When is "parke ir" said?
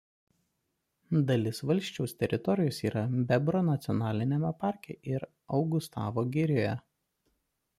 4.65-5.29